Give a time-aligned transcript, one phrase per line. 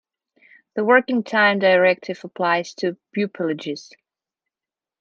[0.73, 3.91] The Working Time Directive applies to pupillages.